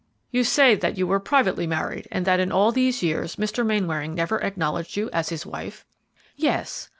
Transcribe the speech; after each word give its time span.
"You 0.31 0.43
say 0.43 0.73
that 0.73 0.97
you 0.97 1.05
were 1.05 1.19
privately 1.19 1.67
married, 1.67 2.07
and 2.11 2.25
that 2.25 2.39
in 2.39 2.51
all 2.51 2.71
these 2.71 3.03
years 3.03 3.35
Mr. 3.35 3.63
Mainwaring 3.63 4.15
never 4.15 4.41
acknowledged 4.41 4.97
you 4.97 5.11
as 5.13 5.29
his 5.29 5.45
wife?" 5.45 5.85
"Yes. 6.35 6.89